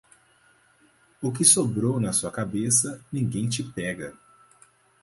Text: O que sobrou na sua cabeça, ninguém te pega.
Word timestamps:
O 1.21 1.31
que 1.31 1.45
sobrou 1.45 1.99
na 1.99 2.11
sua 2.11 2.31
cabeça, 2.31 2.99
ninguém 3.11 3.47
te 3.47 3.61
pega. 3.61 4.15